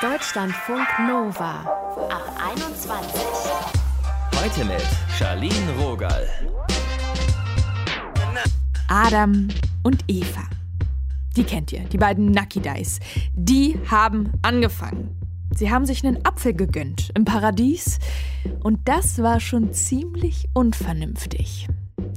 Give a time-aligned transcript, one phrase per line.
[0.00, 1.60] Deutschlandfunk Nova
[2.08, 3.20] ab 21.
[4.34, 4.82] Heute mit
[5.18, 6.28] Charlene Rogal.
[8.88, 9.48] Adam
[9.82, 10.44] und Eva.
[11.36, 13.00] Die kennt ihr, die beiden Nucky Dice.
[13.34, 15.16] Die haben angefangen.
[15.54, 17.98] Sie haben sich einen Apfel gegönnt im Paradies
[18.60, 21.68] und das war schon ziemlich unvernünftig.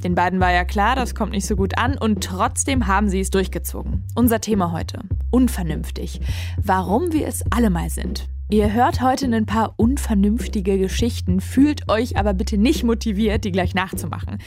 [0.03, 3.19] Den beiden war ja klar, das kommt nicht so gut an und trotzdem haben sie
[3.19, 4.03] es durchgezogen.
[4.15, 5.01] Unser Thema heute.
[5.29, 6.21] Unvernünftig.
[6.57, 8.27] Warum wir es alle mal sind.
[8.49, 13.75] Ihr hört heute ein paar unvernünftige Geschichten, fühlt euch aber bitte nicht motiviert, die gleich
[13.75, 14.39] nachzumachen.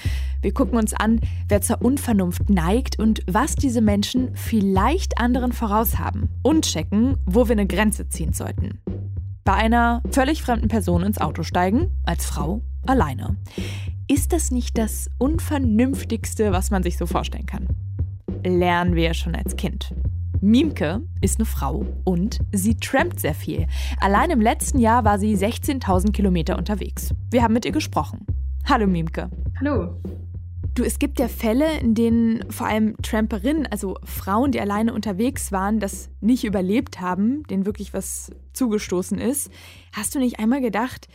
[0.43, 5.99] Wir gucken uns an, wer zur Unvernunft neigt und was diese Menschen vielleicht anderen voraus
[5.99, 8.79] haben und checken, wo wir eine Grenze ziehen sollten.
[9.43, 13.37] Bei einer völlig fremden Person ins Auto steigen, als Frau, alleine.
[14.07, 17.69] Ist das nicht das Unvernünftigste, was man sich so vorstellen kann?
[18.45, 19.95] Lernen wir schon als Kind.
[20.41, 23.67] Miemke ist eine Frau und sie trampt sehr viel.
[23.99, 27.15] Allein im letzten Jahr war sie 16.000 Kilometer unterwegs.
[27.31, 28.27] Wir haben mit ihr gesprochen.
[28.67, 29.31] Hallo Miemke.
[29.59, 29.95] Hallo.
[30.75, 35.53] Du, es gibt ja Fälle, in denen vor allem Tramperinnen, also Frauen, die alleine unterwegs
[35.53, 39.51] waren, das nicht überlebt haben, denen wirklich was zugestoßen ist.
[39.93, 41.09] Hast du nicht einmal gedacht,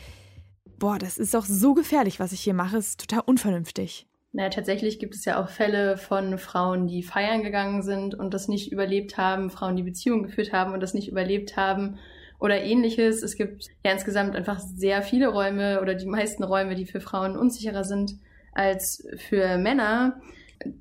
[0.79, 4.07] boah, das ist doch so gefährlich, was ich hier mache, ist total unvernünftig?
[4.31, 8.47] Naja, tatsächlich gibt es ja auch Fälle von Frauen, die feiern gegangen sind und das
[8.47, 11.97] nicht überlebt haben, Frauen, die Beziehungen geführt haben und das nicht überlebt haben
[12.39, 13.23] oder ähnliches.
[13.23, 17.35] Es gibt ja insgesamt einfach sehr viele Räume oder die meisten Räume, die für Frauen
[17.35, 18.19] unsicherer sind
[18.53, 20.21] als für Männer.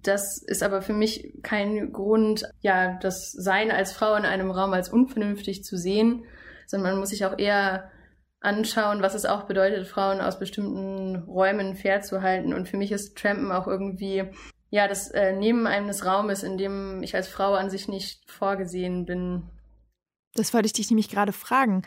[0.03, 4.73] Das ist aber für mich kein Grund, ja, das Sein als Frau in einem Raum
[4.75, 6.25] als unvernünftig zu sehen,
[6.67, 7.91] sondern man muss sich auch eher
[8.41, 12.55] anschauen, was es auch bedeutet, Frauen aus bestimmten Räumen fernzuhalten.
[12.55, 14.25] Und für mich ist Trampen auch irgendwie
[14.70, 19.06] ja das äh, Nehmen eines Raumes, in dem ich als Frau an sich nicht vorgesehen
[19.06, 19.48] bin.
[20.34, 21.83] Das wollte ich dich nämlich gerade fragen,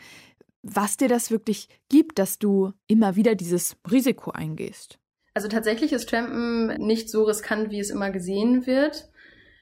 [0.62, 4.98] was dir das wirklich gibt, dass du immer wieder dieses Risiko eingehst.
[5.34, 9.08] Also tatsächlich ist Trampen nicht so riskant, wie es immer gesehen wird.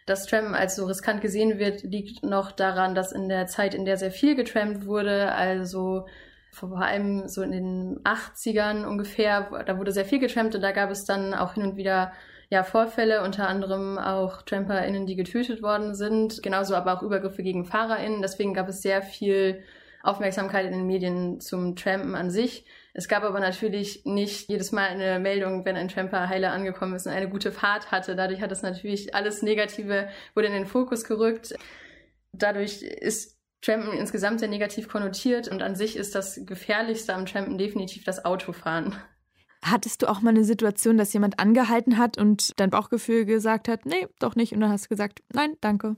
[0.06, 3.84] Dass Trampen als so riskant gesehen wird, liegt noch daran, dass in der Zeit, in
[3.84, 6.06] der sehr viel getrampt wurde, also
[6.52, 10.90] vor allem so in den 80ern ungefähr, da wurde sehr viel getrampt und da gab
[10.90, 12.12] es dann auch hin und wieder
[12.50, 17.64] ja, Vorfälle, unter anderem auch TramperInnen, die getötet worden sind, genauso aber auch Übergriffe gegen
[17.64, 18.22] FahrerInnen.
[18.22, 19.62] Deswegen gab es sehr viel
[20.02, 22.64] Aufmerksamkeit in den Medien zum Trampen an sich.
[22.92, 27.06] Es gab aber natürlich nicht jedes Mal eine Meldung, wenn ein Tramper heile angekommen ist
[27.06, 28.16] und eine gute Fahrt hatte.
[28.16, 31.54] Dadurch hat es natürlich alles Negative, wurde in den Fokus gerückt.
[32.32, 37.58] Dadurch ist Trampen insgesamt sehr negativ konnotiert und an sich ist das Gefährlichste am Trampen
[37.58, 38.96] definitiv das Autofahren.
[39.62, 43.84] Hattest du auch mal eine Situation, dass jemand angehalten hat und dein Bauchgefühl gesagt hat,
[43.84, 45.96] nee, doch nicht, und dann hast du gesagt, nein, danke?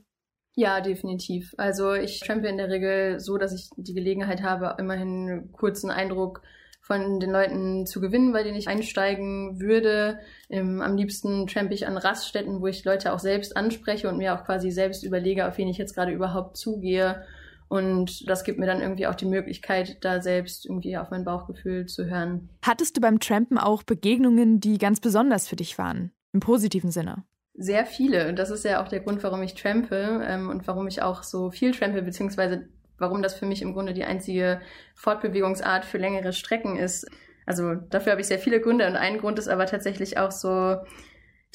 [0.55, 1.53] Ja, definitiv.
[1.57, 5.89] Also ich trampe in der Regel so, dass ich die Gelegenheit habe, immerhin einen kurzen
[5.89, 6.41] Eindruck
[6.81, 10.19] von den Leuten zu gewinnen, bei denen ich einsteigen würde.
[10.49, 14.35] Ähm, am liebsten trampe ich an Raststätten, wo ich Leute auch selbst anspreche und mir
[14.35, 17.23] auch quasi selbst überlege, auf wen ich jetzt gerade überhaupt zugehe
[17.73, 21.87] und das gibt mir dann irgendwie auch die Möglichkeit, da selbst irgendwie auf mein Bauchgefühl
[21.87, 22.49] zu hören.
[22.61, 26.11] Hattest du beim Trampen auch Begegnungen, die ganz besonders für dich waren?
[26.33, 27.23] Im positiven Sinne?
[27.55, 28.29] Sehr viele.
[28.29, 31.23] Und das ist ja auch der Grund, warum ich trampe ähm, und warum ich auch
[31.23, 32.69] so viel trampe, beziehungsweise
[32.99, 34.61] warum das für mich im Grunde die einzige
[34.93, 37.07] Fortbewegungsart für längere Strecken ist.
[37.47, 40.75] Also dafür habe ich sehr viele Gründe und ein Grund ist aber tatsächlich auch so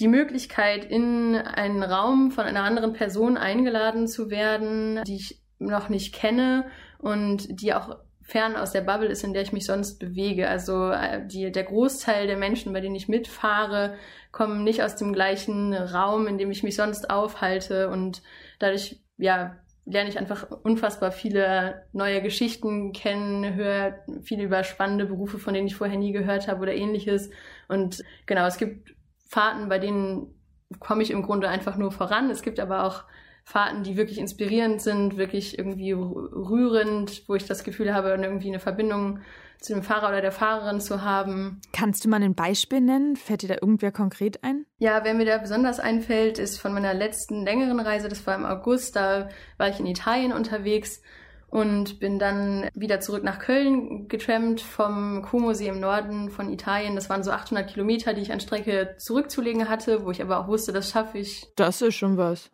[0.00, 5.88] die Möglichkeit, in einen Raum von einer anderen Person eingeladen zu werden, die ich noch
[5.88, 6.66] nicht kenne
[6.98, 10.48] und die auch fern aus der Bubble ist, in der ich mich sonst bewege.
[10.48, 13.94] Also äh, die, der Großteil der Menschen, bei denen ich mitfahre,
[14.32, 18.22] kommen nicht aus dem gleichen Raum, in dem ich mich sonst aufhalte und
[18.58, 25.38] dadurch ja lerne ich einfach unfassbar viele neue Geschichten kennen, höre viel über spannende Berufe,
[25.38, 27.30] von denen ich vorher nie gehört habe oder ähnliches.
[27.68, 28.94] Und genau, es gibt
[29.26, 30.34] Fahrten, bei denen
[30.78, 32.28] komme ich im Grunde einfach nur voran.
[32.28, 33.04] Es gibt aber auch
[33.48, 38.60] Fahrten, die wirklich inspirierend sind, wirklich irgendwie rührend, wo ich das Gefühl habe, irgendwie eine
[38.60, 39.20] Verbindung
[39.58, 41.62] zu dem Fahrer oder der Fahrerin zu haben.
[41.72, 43.16] Kannst du mal ein Beispiel nennen?
[43.16, 44.66] Fällt dir da irgendwer konkret ein?
[44.78, 48.44] Ja, wer mir da besonders einfällt, ist von meiner letzten längeren Reise, das war im
[48.44, 51.00] August, da war ich in Italien unterwegs
[51.48, 56.96] und bin dann wieder zurück nach Köln getrampt vom Como-See im Norden von Italien.
[56.96, 60.48] Das waren so 800 Kilometer, die ich an Strecke zurückzulegen hatte, wo ich aber auch
[60.48, 61.46] wusste, das schaffe ich.
[61.56, 62.50] Das ist schon was.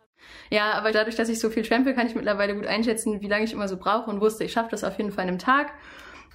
[0.49, 3.45] Ja, aber dadurch, dass ich so viel trampe, kann ich mittlerweile gut einschätzen, wie lange
[3.45, 5.73] ich immer so brauche und wusste, ich schaffe das auf jeden Fall in einem Tag.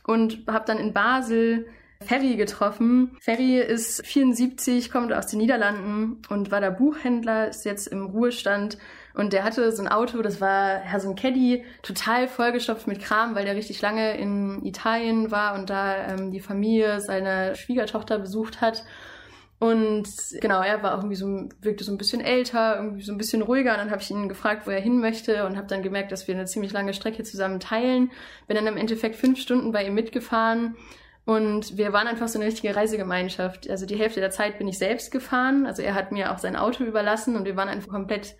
[0.04, 1.66] Und habe dann in Basel
[2.02, 3.16] Ferry getroffen.
[3.20, 8.78] Ferry ist 74, kommt aus den Niederlanden und war da Buchhändler, ist jetzt im Ruhestand.
[9.12, 13.00] Und der hatte so ein Auto, das war ja, so ein Caddy, total vollgestopft mit
[13.00, 18.18] Kram, weil der richtig lange in Italien war und da ähm, die Familie seiner Schwiegertochter
[18.18, 18.84] besucht hat.
[19.60, 20.08] Und
[20.40, 21.26] genau, er war auch irgendwie so,
[21.60, 23.72] wirkte so ein bisschen älter, irgendwie so ein bisschen ruhiger.
[23.72, 26.26] Und dann habe ich ihn gefragt, wo er hin möchte und habe dann gemerkt, dass
[26.26, 28.10] wir eine ziemlich lange Strecke zusammen teilen.
[28.48, 30.76] Bin dann im Endeffekt fünf Stunden bei ihm mitgefahren.
[31.26, 33.68] Und wir waren einfach so eine richtige Reisegemeinschaft.
[33.68, 35.66] Also die Hälfte der Zeit bin ich selbst gefahren.
[35.66, 38.36] Also er hat mir auch sein Auto überlassen und wir waren einfach komplett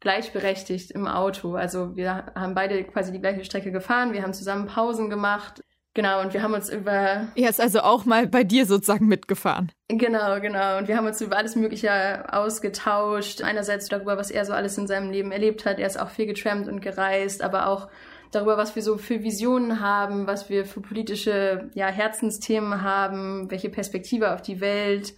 [0.00, 1.54] gleichberechtigt im Auto.
[1.54, 4.12] Also wir haben beide quasi die gleiche Strecke gefahren.
[4.12, 5.62] Wir haben zusammen Pausen gemacht.
[5.94, 7.28] Genau, und wir haben uns über.
[7.34, 9.72] Er ist also auch mal bei dir sozusagen mitgefahren.
[9.88, 10.78] Genau, genau.
[10.78, 13.42] Und wir haben uns über alles Mögliche ausgetauscht.
[13.42, 15.80] Einerseits darüber, was er so alles in seinem Leben erlebt hat.
[15.80, 17.88] Er ist auch viel getrampt und gereist, aber auch
[18.30, 23.68] darüber, was wir so für Visionen haben, was wir für politische ja, Herzensthemen haben, welche
[23.68, 25.14] Perspektive auf die Welt.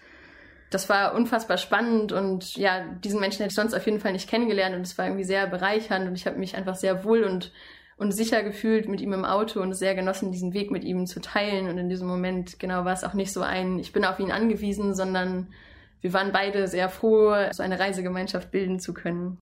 [0.71, 4.31] Das war unfassbar spannend und ja, diesen Menschen hätte ich sonst auf jeden Fall nicht
[4.31, 7.53] kennengelernt und es war irgendwie sehr bereichernd und ich habe mich einfach sehr wohl und
[8.03, 11.21] und sicher gefühlt mit ihm im Auto und sehr genossen, diesen Weg mit ihm zu
[11.21, 11.69] teilen.
[11.69, 14.33] Und in diesem Moment, genau, war es auch nicht so ein, ich bin auf ihn
[14.33, 15.53] angewiesen, sondern
[16.01, 19.39] wir waren beide sehr froh, so eine Reisegemeinschaft bilden zu können.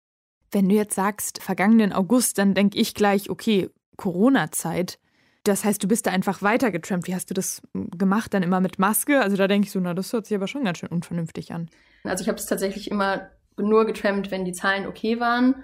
[0.52, 5.00] Wenn du jetzt sagst, vergangenen August, dann denke ich gleich, okay, Corona-Zeit.
[5.46, 7.08] Das heißt, du bist da einfach weitergetrampt.
[7.08, 8.34] Wie hast du das gemacht?
[8.34, 9.22] Dann immer mit Maske?
[9.22, 11.70] Also da denke ich so, na, das hört sich aber schon ganz schön unvernünftig an.
[12.04, 15.64] Also ich habe es tatsächlich immer nur getrampt, wenn die Zahlen okay waren.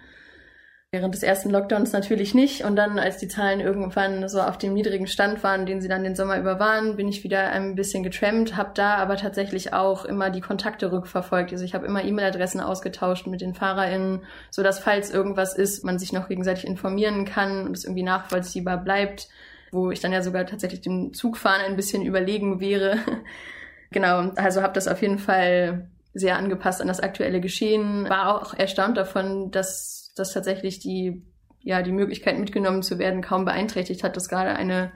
[0.96, 2.64] Während des ersten Lockdowns natürlich nicht.
[2.64, 6.06] Und dann, als die Zahlen irgendwann so auf dem niedrigen Stand waren, den sie dann
[6.06, 10.06] den Sommer über waren, bin ich wieder ein bisschen getrampt, habe da aber tatsächlich auch
[10.06, 11.52] immer die Kontakte rückverfolgt.
[11.52, 16.00] Also ich habe immer E-Mail-Adressen ausgetauscht mit den FahrerInnen, so dass falls irgendwas ist, man
[16.00, 19.28] sich noch gegenseitig informieren kann und es irgendwie nachvollziehbar bleibt,
[19.74, 23.00] wo ich dann ja sogar tatsächlich dem Zugfahren ein bisschen überlegen wäre.
[23.92, 28.08] genau, also habe das auf jeden Fall sehr angepasst an das aktuelle Geschehen.
[28.08, 31.24] War auch erstaunt davon, dass dass tatsächlich die,
[31.60, 34.92] ja, die Möglichkeit mitgenommen zu werden kaum beeinträchtigt hat, dass gerade eine,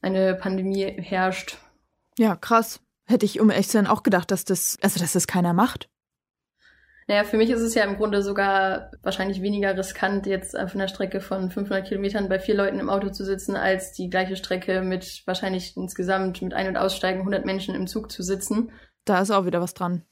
[0.00, 1.58] eine Pandemie herrscht.
[2.18, 2.80] Ja, krass.
[3.06, 5.88] Hätte ich um echt zu sein auch gedacht, dass das, also dass das keiner macht.
[7.06, 10.88] Naja, für mich ist es ja im Grunde sogar wahrscheinlich weniger riskant, jetzt auf einer
[10.88, 14.80] Strecke von 500 Kilometern bei vier Leuten im Auto zu sitzen, als die gleiche Strecke
[14.80, 18.72] mit wahrscheinlich insgesamt mit Ein- und Aussteigen 100 Menschen im Zug zu sitzen.
[19.04, 20.02] Da ist auch wieder was dran.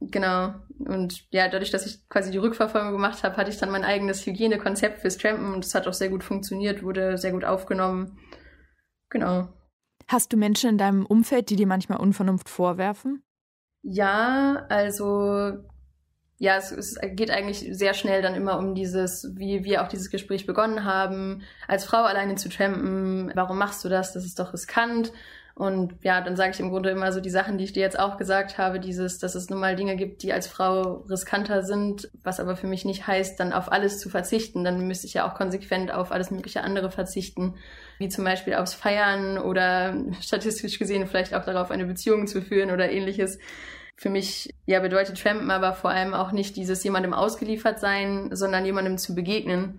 [0.00, 0.54] Genau.
[0.78, 4.26] Und ja, dadurch, dass ich quasi die Rückverfolgung gemacht habe, hatte ich dann mein eigenes
[4.26, 8.18] Hygienekonzept fürs Trampen und das hat auch sehr gut funktioniert, wurde sehr gut aufgenommen.
[9.08, 9.48] Genau.
[10.08, 13.22] Hast du Menschen in deinem Umfeld, die dir manchmal Unvernunft vorwerfen?
[13.82, 15.64] Ja, also
[16.38, 20.10] ja, es, es, geht eigentlich sehr schnell dann immer um dieses, wie wir auch dieses
[20.10, 24.12] Gespräch begonnen haben, als Frau alleine zu trampen, warum machst du das?
[24.12, 25.12] Das ist doch riskant.
[25.56, 27.98] Und ja, dann sage ich im Grunde immer so die Sachen, die ich dir jetzt
[27.98, 32.10] auch gesagt habe, dieses, dass es nun mal Dinge gibt, die als Frau riskanter sind,
[32.24, 34.64] was aber für mich nicht heißt, dann auf alles zu verzichten.
[34.64, 37.54] Dann müsste ich ja auch konsequent auf alles mögliche andere verzichten,
[37.98, 42.72] wie zum Beispiel aufs Feiern oder statistisch gesehen vielleicht auch darauf, eine Beziehung zu führen
[42.72, 43.38] oder ähnliches.
[43.96, 48.64] Für mich ja bedeutet Trampen aber vor allem auch nicht dieses jemandem ausgeliefert sein, sondern
[48.64, 49.78] jemandem zu begegnen.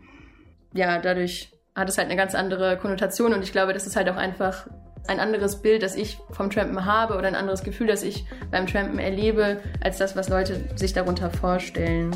[0.73, 4.07] Ja, dadurch hat es halt eine ganz andere Konnotation und ich glaube, das ist halt
[4.09, 4.67] auch einfach
[5.07, 8.67] ein anderes Bild, das ich vom Trampen habe oder ein anderes Gefühl, das ich beim
[8.67, 12.15] Trampen erlebe, als das, was Leute sich darunter vorstellen.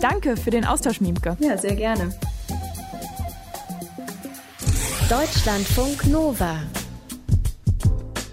[0.00, 1.36] Danke für den Austausch, Miemke.
[1.40, 2.12] Ja, sehr gerne.
[5.08, 6.56] Deutschlandfunk Nova.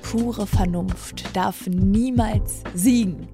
[0.02, 3.28] Pure Vernunft darf niemals siegen.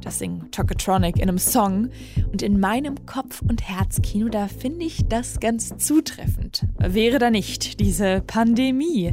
[0.00, 1.90] Das singt Tokotronic in einem Song.
[2.32, 6.62] Und in meinem Kopf- und Herzkino, da finde ich das ganz zutreffend.
[6.78, 9.12] Wäre da nicht diese Pandemie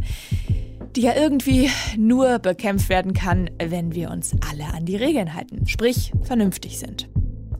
[0.96, 5.68] die ja irgendwie nur bekämpft werden kann, wenn wir uns alle an die Regeln halten,
[5.68, 7.10] sprich vernünftig sind.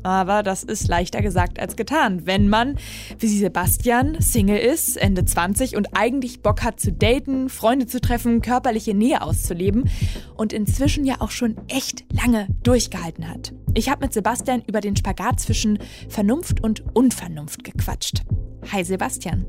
[0.04, 2.78] Aber das ist leichter gesagt als getan, wenn man,
[3.18, 8.44] wie Sebastian, Single ist, Ende 20 und eigentlich Bock hat zu daten, Freunde zu treffen,
[8.44, 9.90] körperliche Nähe auszuleben
[10.38, 13.52] und inzwischen ja auch schon echt lange durchgehalten hat.
[13.74, 18.22] Ich habe mit Sebastian über den Spagat zwischen Vernunft und Unvernunft gequatscht.
[18.72, 19.48] Hi Sebastian.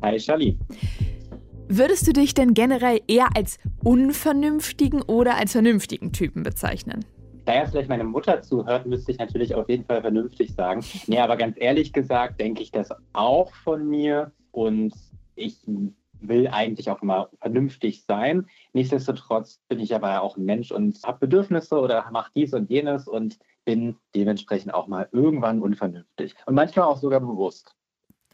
[0.00, 0.56] Hi Charlie.
[1.74, 7.02] Würdest du dich denn generell eher als unvernünftigen oder als vernünftigen Typen bezeichnen?
[7.46, 10.84] Da ja vielleicht meine Mutter zuhört, müsste ich natürlich auf jeden Fall vernünftig sagen.
[11.06, 14.32] Nee, aber ganz ehrlich gesagt, denke ich das auch von mir.
[14.50, 14.92] Und
[15.34, 15.56] ich
[16.20, 18.48] will eigentlich auch immer vernünftig sein.
[18.74, 23.08] Nichtsdestotrotz bin ich aber auch ein Mensch und habe Bedürfnisse oder mache dies und jenes
[23.08, 26.34] und bin dementsprechend auch mal irgendwann unvernünftig.
[26.44, 27.74] Und manchmal auch sogar bewusst.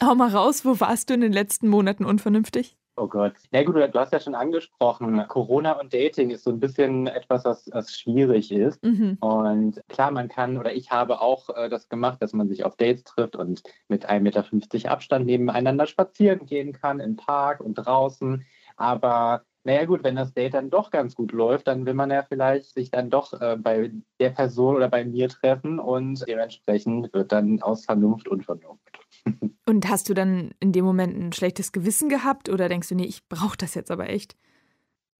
[0.03, 2.75] Hau mal raus, wo warst du in den letzten Monaten unvernünftig?
[2.99, 3.33] Oh Gott.
[3.51, 7.45] Na gut, du hast ja schon angesprochen, Corona und Dating ist so ein bisschen etwas,
[7.45, 8.83] was, was schwierig ist.
[8.83, 9.15] Mhm.
[9.21, 12.75] Und klar, man kann, oder ich habe auch äh, das gemacht, dass man sich auf
[12.75, 18.45] Dates trifft und mit 1,50 Meter Abstand nebeneinander spazieren gehen kann, im Park und draußen.
[18.75, 22.23] Aber naja gut, wenn das Date dann doch ganz gut läuft, dann will man ja
[22.23, 27.31] vielleicht sich dann doch äh, bei der Person oder bei mir treffen und dementsprechend wird
[27.31, 28.99] dann aus Vernunft und Vernunft.
[29.67, 33.05] Und hast du dann in dem Moment ein schlechtes Gewissen gehabt oder denkst du, nee,
[33.05, 34.35] ich brauche das jetzt aber echt?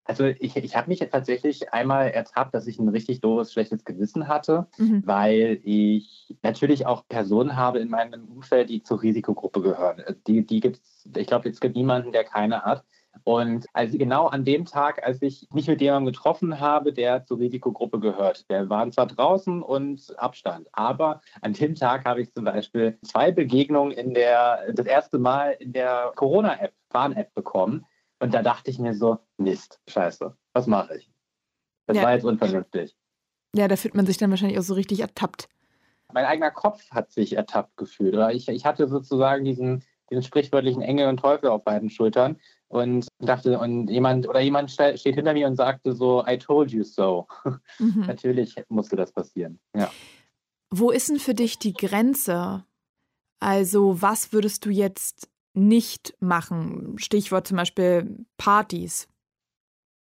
[0.06, 4.28] Also ich, ich habe mich tatsächlich einmal ertappt, dass ich ein richtig doofes, schlechtes Gewissen
[4.28, 5.04] hatte, mhm.
[5.06, 10.02] weil ich natürlich auch Personen habe in meinem Umfeld, die zur Risikogruppe gehören.
[10.26, 12.84] Die, die gibt's, ich glaube, es gibt niemanden, der keine hat.
[13.24, 17.40] Und also genau an dem Tag, als ich mich mit jemandem getroffen habe, der zur
[17.40, 22.46] Risikogruppe gehört, wir waren zwar draußen und Abstand, aber an dem Tag habe ich zum
[22.46, 27.86] Beispiel zwei Begegnungen in der, das erste Mal in der Corona-App, Warn-App bekommen.
[28.20, 31.12] Und da dachte ich mir so, Mist, scheiße, was mache ich?
[31.88, 32.04] Das ja.
[32.04, 32.96] war jetzt unvernünftig.
[33.56, 35.50] Ja, da fühlt man sich dann wahrscheinlich auch so richtig ertappt.
[36.14, 38.14] Mein eigener Kopf hat sich ertappt gefühlt.
[38.14, 42.38] Oder ich, ich hatte sozusagen diesen, diesen sprichwörtlichen Engel und Teufel auf beiden Schultern
[42.68, 46.84] und dachte, und jemand oder jemand steht hinter mir und sagte so, I told you
[46.84, 47.28] so.
[47.80, 48.08] Mhm.
[48.08, 49.60] Natürlich musste das passieren.
[49.74, 49.90] Ja.
[50.70, 52.66] Wo ist denn für dich die Grenze?
[53.40, 56.98] Also, was würdest du jetzt nicht machen?
[57.00, 59.08] Stichwort zum Beispiel Partys.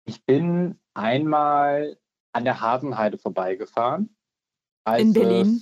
[0.05, 1.97] Ich bin einmal
[2.31, 4.15] an der Hasenheide vorbeigefahren.
[4.97, 5.61] in Berlin?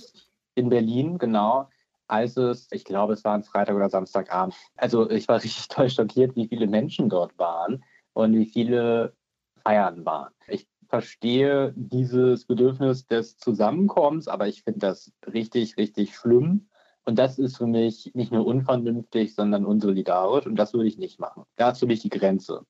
[0.54, 1.68] In Berlin, genau
[2.14, 4.54] als es, ich glaube, es war ein Freitag oder Samstagabend.
[4.76, 9.14] Also ich war richtig toll schockiert, wie viele Menschen dort waren und wie viele
[9.62, 10.32] Feiern waren.
[10.46, 16.68] Ich verstehe dieses Bedürfnis des Zusammenkommens, aber ich finde das richtig, richtig schlimm.
[17.04, 20.46] Und das ist für mich nicht nur unvernünftig, sondern unsolidarisch.
[20.46, 21.44] Und das würde ich nicht machen.
[21.56, 22.64] Da ist für mich die Grenze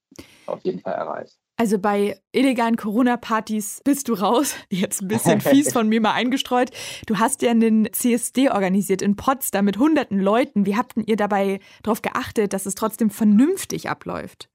[0.46, 1.38] auf jeden Fall erreicht.
[1.56, 4.56] Also bei illegalen Corona-Partys bist du raus.
[4.70, 6.70] Jetzt ein bisschen fies von mir mal eingestreut.
[7.06, 10.66] Du hast ja einen CSD organisiert in Potsdam mit hunderten Leuten.
[10.66, 14.48] Wie habt ihr dabei darauf geachtet, dass es trotzdem vernünftig abläuft?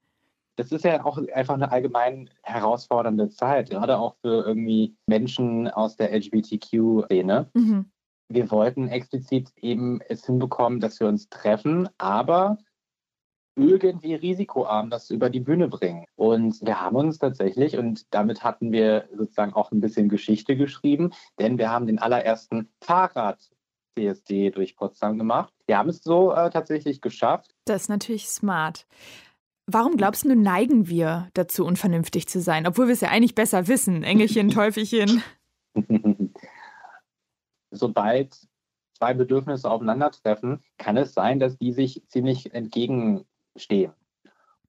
[0.56, 5.96] Das ist ja auch einfach eine allgemein herausfordernde Zeit, gerade auch für irgendwie Menschen aus
[5.96, 7.48] der LGBTQ-Szene.
[7.54, 7.90] Mhm.
[8.28, 12.58] Wir wollten explizit eben es hinbekommen, dass wir uns treffen, aber
[13.60, 16.04] irgendwie risikoarm das über die Bühne bringen.
[16.16, 21.12] Und wir haben uns tatsächlich, und damit hatten wir sozusagen auch ein bisschen Geschichte geschrieben,
[21.38, 25.52] denn wir haben den allerersten Fahrrad-CSD durch Potsdam gemacht.
[25.66, 27.54] Wir haben es so äh, tatsächlich geschafft.
[27.64, 28.86] Das ist natürlich smart.
[29.66, 33.68] Warum glaubst du, neigen wir dazu, unvernünftig zu sein, obwohl wir es ja eigentlich besser
[33.68, 34.02] wissen?
[34.02, 35.22] Engelchen, Teufelchen.
[37.70, 38.36] Sobald
[39.00, 43.24] zwei Bedürfnisse aufeinandertreffen, kann es sein, dass die sich ziemlich entgegen
[43.56, 43.92] stehen.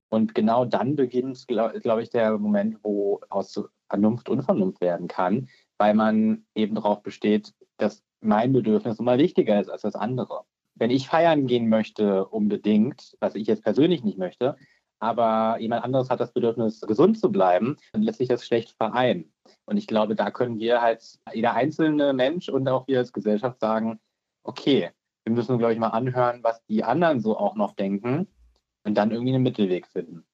[0.10, 5.48] Und genau dann beginnt, glaube glaub ich, der Moment, wo aus Vernunft Unvernunft werden kann,
[5.78, 10.42] weil man eben darauf besteht, dass mein Bedürfnis immer wichtiger ist als das andere.
[10.76, 14.58] Wenn ich feiern gehen möchte, unbedingt, was ich jetzt persönlich nicht möchte,
[15.00, 19.34] aber jemand anderes hat das Bedürfnis, gesund zu bleiben, dann lässt sich das schlecht vereinen.
[19.66, 23.60] Und ich glaube, da können wir halt, jeder einzelne Mensch und auch wir als Gesellschaft
[23.60, 24.00] sagen,
[24.44, 24.92] okay,
[25.24, 28.28] wir müssen, glaube ich, mal anhören, was die anderen so auch noch denken
[28.84, 30.26] und dann irgendwie einen Mittelweg finden.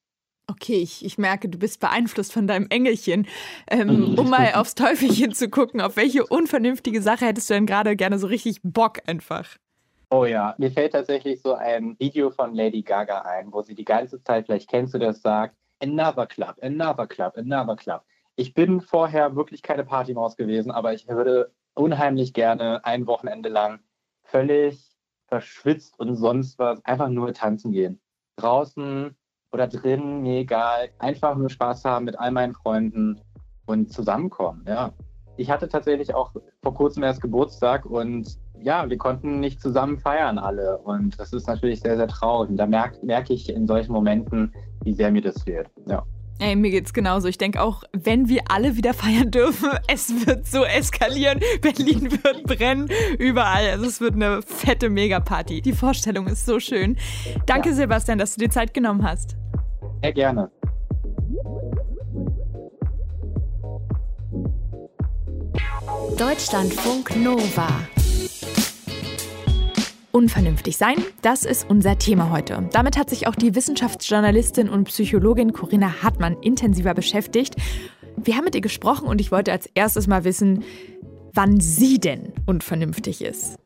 [0.49, 3.27] Okay, ich, ich merke, du bist beeinflusst von deinem Engelchen.
[3.69, 7.97] Ähm, um mal aufs Teufelchen zu gucken, auf welche unvernünftige Sache hättest du denn gerade
[7.97, 9.57] gerne so richtig Bock einfach?
[10.09, 13.83] Oh ja, mir fällt tatsächlich so ein Video von Lady Gaga ein, wo sie die
[13.83, 18.03] ganze Zeit, vielleicht kennst du das, sagt, another club, another club, another club.
[18.37, 23.81] Ich bin vorher wirklich keine Partymaus gewesen, aber ich würde unheimlich gerne ein Wochenende lang
[24.23, 24.95] völlig
[25.27, 27.99] verschwitzt und sonst was einfach nur tanzen gehen
[28.37, 29.15] draußen
[29.51, 30.89] oder drin, mir egal.
[30.99, 33.19] Einfach nur Spaß haben mit all meinen Freunden
[33.65, 34.93] und zusammenkommen, ja.
[35.39, 36.31] Ich hatte tatsächlich auch
[36.63, 40.79] vor kurzem erst Geburtstag und ja, wir konnten nicht zusammen feiern alle.
[40.79, 42.49] Und das ist natürlich sehr, sehr traurig.
[42.49, 44.51] Und da merke merk ich in solchen Momenten,
[44.83, 45.69] wie sehr mir das fehlt.
[45.85, 46.03] Ja.
[46.39, 47.27] Ey, mir geht's genauso.
[47.27, 51.39] Ich denke auch, wenn wir alle wieder feiern dürfen, es wird so eskalieren.
[51.61, 53.71] Berlin wird brennen, überall.
[53.71, 55.61] Also es wird eine fette Megaparty.
[55.61, 56.97] Die Vorstellung ist so schön.
[57.45, 57.75] Danke, ja.
[57.75, 59.35] Sebastian, dass du dir Zeit genommen hast.
[60.03, 60.51] Sehr gerne.
[66.17, 67.67] Deutschlandfunk Nova
[70.17, 70.95] unvernünftig sein?
[71.21, 72.67] Das ist unser Thema heute.
[72.73, 77.55] Damit hat sich auch die Wissenschaftsjournalistin und Psychologin Corinna Hartmann intensiver beschäftigt.
[78.15, 80.63] Wir haben mit ihr gesprochen und ich wollte als erstes mal wissen,
[81.33, 83.57] wann sie denn unvernünftig ist.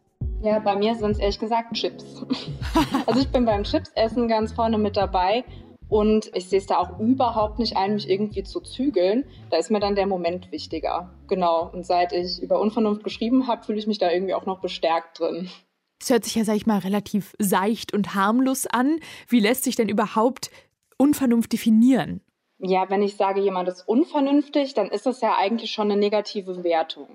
[0.44, 2.26] Ja, bei mir sind es ehrlich gesagt Chips.
[3.06, 5.46] also ich bin beim Chipsessen ganz vorne mit dabei
[5.88, 9.24] Und ich sehe es da auch überhaupt nicht ein, mich irgendwie zu zügeln.
[9.50, 11.14] Da ist mir dann der Moment wichtiger.
[11.28, 11.70] Genau.
[11.72, 15.20] Und seit ich über Unvernunft geschrieben habe, fühle ich mich da irgendwie auch noch bestärkt
[15.20, 15.50] drin.
[16.02, 19.00] Es hört sich ja, sag ich mal, relativ seicht und harmlos an.
[19.28, 20.50] Wie lässt sich denn überhaupt
[20.98, 22.22] Unvernunft definieren?
[22.58, 26.64] Ja, wenn ich sage, jemand ist unvernünftig, dann ist das ja eigentlich schon eine negative
[26.64, 27.08] Wertung.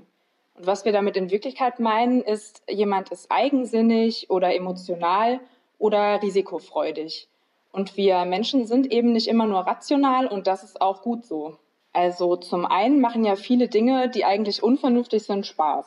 [0.55, 5.41] Und was wir damit in Wirklichkeit meinen, ist, jemand ist eigensinnig oder emotional
[5.79, 7.29] oder risikofreudig.
[7.73, 11.59] Und wir Menschen sind eben nicht immer nur rational und das ist auch gut so.
[11.93, 15.87] Also zum einen machen ja viele Dinge, die eigentlich unvernünftig sind, Spaß.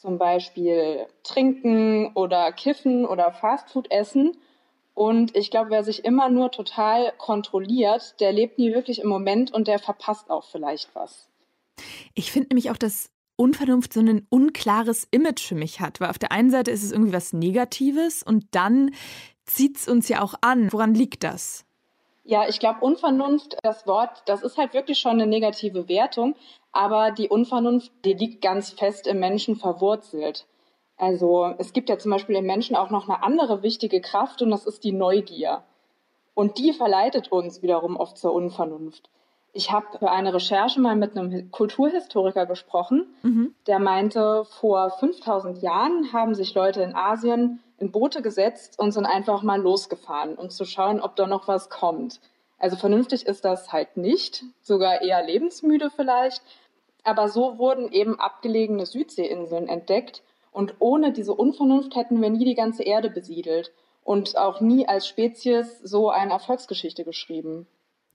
[0.00, 4.36] Zum Beispiel trinken oder kiffen oder Fastfood essen.
[4.94, 9.52] Und ich glaube, wer sich immer nur total kontrolliert, der lebt nie wirklich im Moment
[9.52, 11.28] und der verpasst auch vielleicht was.
[12.14, 16.18] Ich finde nämlich auch, dass Unvernunft so ein unklares Image für mich hat, weil auf
[16.18, 18.90] der einen Seite ist es irgendwie was Negatives und dann
[19.46, 20.72] zieht es uns ja auch an.
[20.72, 21.64] Woran liegt das?
[22.28, 26.36] Ja, ich glaube, Unvernunft, das Wort, das ist halt wirklich schon eine negative Wertung,
[26.72, 30.46] aber die Unvernunft, die liegt ganz fest im Menschen verwurzelt.
[30.98, 34.50] Also es gibt ja zum Beispiel im Menschen auch noch eine andere wichtige Kraft und
[34.50, 35.62] das ist die Neugier.
[36.34, 39.08] Und die verleitet uns wiederum oft zur Unvernunft.
[39.52, 43.54] Ich habe für eine Recherche mal mit einem Kulturhistoriker gesprochen, mhm.
[43.66, 49.06] der meinte, vor 5000 Jahren haben sich Leute in Asien in Boote gesetzt und sind
[49.06, 52.20] einfach mal losgefahren, um zu schauen, ob da noch was kommt.
[52.58, 56.42] Also vernünftig ist das halt nicht, sogar eher lebensmüde vielleicht.
[57.04, 62.56] Aber so wurden eben abgelegene Südseeinseln entdeckt und ohne diese Unvernunft hätten wir nie die
[62.56, 67.66] ganze Erde besiedelt und auch nie als Spezies so eine Erfolgsgeschichte geschrieben.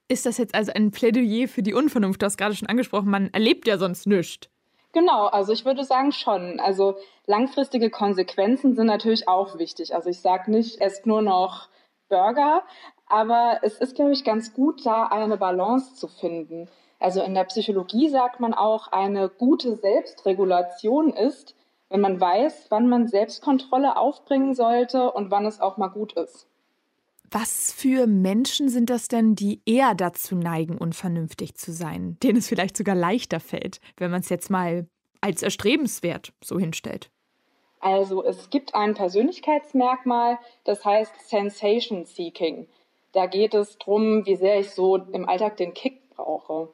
[0.07, 2.21] Ist das jetzt also ein Plädoyer für die Unvernunft?
[2.21, 4.49] Du hast gerade schon angesprochen, man erlebt ja sonst nichts.
[4.91, 6.59] Genau, also ich würde sagen schon.
[6.59, 6.95] Also
[7.25, 9.95] langfristige Konsequenzen sind natürlich auch wichtig.
[9.95, 11.67] Also ich sage nicht, esst nur noch
[12.09, 12.63] Burger,
[13.07, 16.69] aber es ist, glaube ich, ganz gut, da eine Balance zu finden.
[16.99, 21.55] Also in der Psychologie sagt man auch, eine gute Selbstregulation ist,
[21.89, 26.47] wenn man weiß, wann man Selbstkontrolle aufbringen sollte und wann es auch mal gut ist.
[27.35, 32.47] Was für Menschen sind das denn, die eher dazu neigen, unvernünftig zu sein, denen es
[32.47, 34.85] vielleicht sogar leichter fällt, wenn man es jetzt mal
[35.19, 37.09] als erstrebenswert so hinstellt?
[37.79, 42.67] Also es gibt ein Persönlichkeitsmerkmal, das heißt Sensation Seeking.
[43.13, 46.69] Da geht es darum, wie sehr ich so im Alltag den Kick brauche.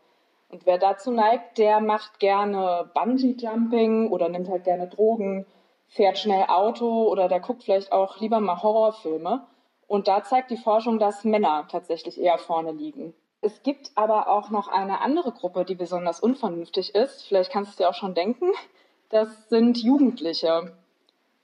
[0.49, 5.45] Und wer dazu neigt, der macht gerne Bungee-Jumping oder nimmt halt gerne Drogen,
[5.87, 9.47] fährt schnell Auto oder der guckt vielleicht auch lieber mal Horrorfilme.
[9.89, 13.15] Und da zeigt die Forschung, dass Männer tatsächlich eher vorne liegen.
[13.41, 17.23] Es gibt aber auch noch eine andere Gruppe, die besonders unvernünftig ist.
[17.23, 18.51] Vielleicht kannst du es dir auch schon denken.
[19.09, 20.73] Das sind Jugendliche.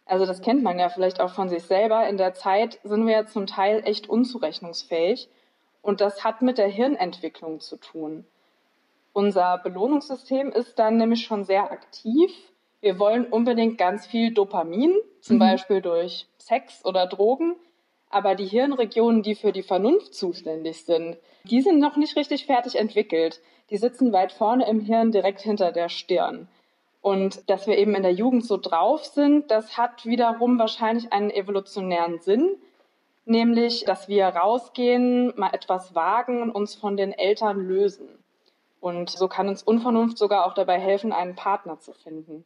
[0.06, 2.08] Also das kennt man ja vielleicht auch von sich selber.
[2.08, 5.28] In der Zeit sind wir ja zum Teil echt unzurechnungsfähig.
[5.82, 8.28] Und das hat mit der Hirnentwicklung zu tun.
[9.12, 12.32] Unser Belohnungssystem ist dann nämlich schon sehr aktiv.
[12.80, 15.40] Wir wollen unbedingt ganz viel Dopamin, zum mhm.
[15.40, 17.56] Beispiel durch Sex oder Drogen.
[18.10, 22.76] Aber die Hirnregionen, die für die Vernunft zuständig sind, die sind noch nicht richtig fertig
[22.76, 23.42] entwickelt.
[23.70, 26.48] Die sitzen weit vorne im Hirn, direkt hinter der Stirn.
[27.02, 31.30] Und dass wir eben in der Jugend so drauf sind, das hat wiederum wahrscheinlich einen
[31.30, 32.58] evolutionären Sinn,
[33.26, 38.08] nämlich, dass wir rausgehen, mal etwas wagen und uns von den Eltern lösen.
[38.80, 42.46] Und so kann uns Unvernunft sogar auch dabei helfen, einen Partner zu finden.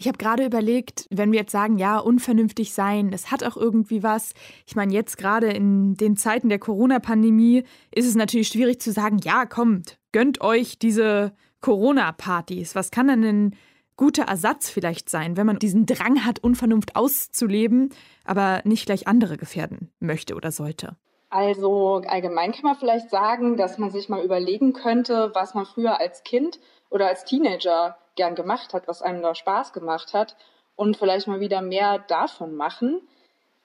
[0.00, 4.04] Ich habe gerade überlegt, wenn wir jetzt sagen, ja, unvernünftig sein, es hat auch irgendwie
[4.04, 4.32] was.
[4.64, 9.18] Ich meine, jetzt gerade in den Zeiten der Corona-Pandemie ist es natürlich schwierig zu sagen,
[9.24, 11.32] ja, kommt, gönnt euch diese
[11.62, 12.76] Corona-Partys.
[12.76, 13.56] Was kann denn ein
[13.96, 17.90] guter Ersatz vielleicht sein, wenn man diesen Drang hat, Unvernunft auszuleben,
[18.24, 20.96] aber nicht gleich andere gefährden möchte oder sollte?
[21.28, 25.98] Also allgemein kann man vielleicht sagen, dass man sich mal überlegen könnte, was man früher
[25.98, 30.36] als Kind oder als Teenager gern gemacht hat, was einem da Spaß gemacht hat
[30.76, 33.00] und vielleicht mal wieder mehr davon machen.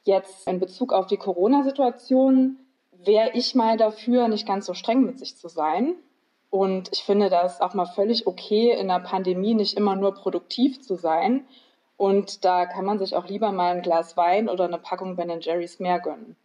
[0.04, 2.58] Jetzt in Bezug auf die Corona-Situation
[2.92, 5.96] wäre ich mal dafür, nicht ganz so streng mit sich zu sein.
[6.50, 10.82] Und ich finde das auch mal völlig okay, in der Pandemie nicht immer nur produktiv
[10.82, 11.46] zu sein.
[11.98, 15.42] Und da kann man sich auch lieber mal ein Glas Wein oder eine Packung Ben
[15.42, 16.36] Jerry's mehr gönnen.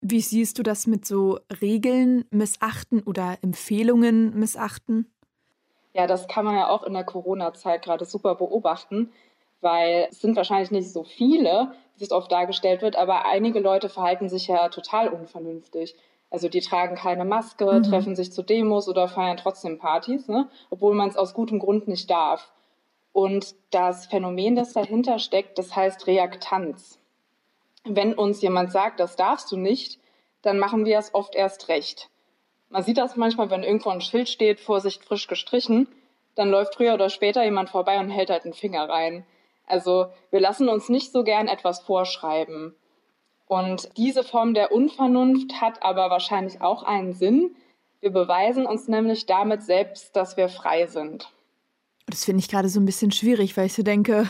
[0.00, 5.06] Wie siehst du das mit so Regeln missachten oder Empfehlungen missachten?
[5.94, 9.12] Ja, das kann man ja auch in der Corona-Zeit gerade super beobachten,
[9.60, 13.88] weil es sind wahrscheinlich nicht so viele, wie es oft dargestellt wird, aber einige Leute
[13.88, 15.94] verhalten sich ja total unvernünftig.
[16.30, 17.82] Also die tragen keine Maske, mhm.
[17.84, 20.48] treffen sich zu Demos oder feiern trotzdem Partys, ne?
[20.68, 22.52] obwohl man es aus gutem Grund nicht darf.
[23.12, 26.98] Und das Phänomen, das dahinter steckt, das heißt Reaktanz.
[27.84, 30.00] Wenn uns jemand sagt, das darfst du nicht,
[30.42, 32.10] dann machen wir es oft erst recht.
[32.74, 35.86] Man sieht das manchmal, wenn irgendwo ein Schild steht, Vorsicht frisch gestrichen,
[36.34, 39.24] dann läuft früher oder später jemand vorbei und hält halt einen Finger rein.
[39.64, 42.74] Also wir lassen uns nicht so gern etwas vorschreiben.
[43.46, 47.54] Und diese Form der Unvernunft hat aber wahrscheinlich auch einen Sinn.
[48.00, 51.30] Wir beweisen uns nämlich damit selbst, dass wir frei sind.
[52.06, 54.28] Das finde ich gerade so ein bisschen schwierig, weil ich so denke,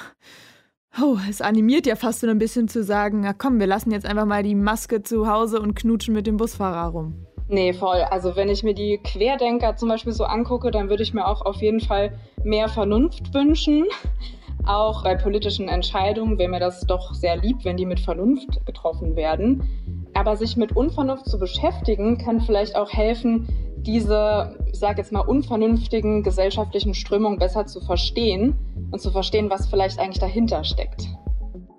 [1.00, 4.04] oh, es animiert ja fast so ein bisschen zu sagen, na komm, wir lassen jetzt
[4.04, 7.26] einfach mal die Maske zu Hause und knutschen mit dem Busfahrer rum.
[7.48, 8.00] Nee, voll.
[8.10, 11.42] Also wenn ich mir die Querdenker zum Beispiel so angucke, dann würde ich mir auch
[11.42, 13.84] auf jeden Fall mehr Vernunft wünschen.
[14.66, 19.14] Auch bei politischen Entscheidungen wäre mir das doch sehr lieb, wenn die mit Vernunft getroffen
[19.14, 20.08] werden.
[20.14, 25.20] Aber sich mit Unvernunft zu beschäftigen, kann vielleicht auch helfen, diese, ich sage jetzt mal,
[25.20, 28.56] unvernünftigen gesellschaftlichen Strömungen besser zu verstehen
[28.90, 31.06] und zu verstehen, was vielleicht eigentlich dahinter steckt.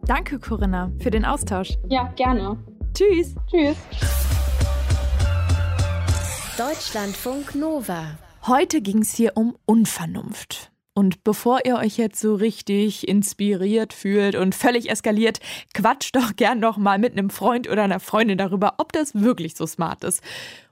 [0.06, 1.78] Danke, Corinna, für den Austausch.
[1.89, 2.58] Ja, gerne.
[2.93, 3.36] Tschüss.
[3.49, 4.35] Tschüss.
[6.58, 8.18] Deutschlandfunk Nova.
[8.48, 10.72] Heute ging es hier um Unvernunft.
[10.94, 15.41] Und bevor ihr euch jetzt so richtig inspiriert fühlt und völlig eskaliert,
[15.74, 19.58] quatscht doch gern noch mal mit einem Freund oder einer Freundin darüber, ob das wirklich
[19.58, 20.24] so smart ist.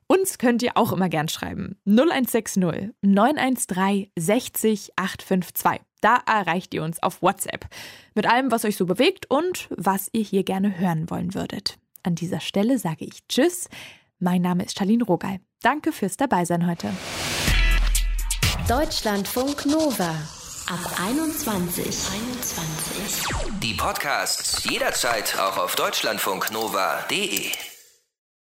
[0.08, 1.76] Uns könnt ihr auch immer gern schreiben.
[1.86, 5.82] 0160 913 60 852.
[6.00, 7.67] Da erreicht ihr uns auf WhatsApp.
[8.15, 11.78] Mit allem, was euch so bewegt und was ihr hier gerne hören wollen würdet.
[12.04, 13.67] An dieser Stelle sage ich Tschüss.
[14.19, 15.39] Mein Name ist Charlene Rogal.
[15.62, 16.89] Danke fürs Dabeisein heute.
[18.67, 20.15] Deutschlandfunk Nova.
[20.67, 21.86] Ab 21.
[21.86, 23.60] 21.
[23.62, 27.52] Die Podcasts jederzeit auch auf deutschlandfunknova.de.